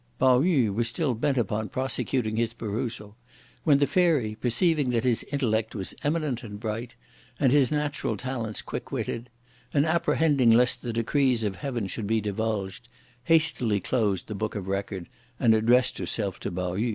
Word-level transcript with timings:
Pao 0.17 0.39
yü 0.41 0.73
was 0.73 0.87
still 0.87 1.13
bent 1.13 1.37
upon 1.37 1.69
prosecuting 1.69 2.35
his 2.35 2.55
perusal, 2.55 3.15
when 3.63 3.77
the 3.77 3.85
Fairy 3.85 4.33
perceiving 4.33 4.89
that 4.89 5.03
his 5.03 5.21
intellect 5.25 5.75
was 5.75 5.93
eminent 6.03 6.41
and 6.41 6.59
bright, 6.59 6.95
and 7.39 7.51
his 7.51 7.71
natural 7.71 8.17
talents 8.17 8.63
quickwitted, 8.63 9.27
and 9.71 9.85
apprehending 9.85 10.49
lest 10.49 10.81
the 10.81 10.91
decrees 10.91 11.43
of 11.43 11.57
heaven 11.57 11.85
should 11.85 12.07
be 12.07 12.19
divulged, 12.19 12.87
hastily 13.25 13.79
closed 13.79 14.25
the 14.27 14.33
Book 14.33 14.55
of 14.55 14.67
Record, 14.67 15.05
and 15.39 15.53
addressed 15.53 15.99
herself 15.99 16.39
to 16.39 16.51
Pao 16.51 16.73
yü. 16.77 16.89